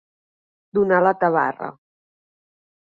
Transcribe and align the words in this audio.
Donar 0.77 1.03
la 1.09 1.13
tabarra. 1.25 1.71